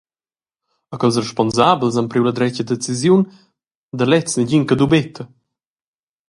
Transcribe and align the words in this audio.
E 0.93 0.95
ch’ils 0.99 1.19
responsabels 1.25 1.97
han 1.97 2.09
priu 2.09 2.23
la 2.25 2.35
dretga 2.35 2.63
decisiun, 2.71 3.21
da 3.97 4.03
gliez 4.05 4.31
negin 4.37 4.63
che 4.67 4.75
dubeta. 4.79 5.23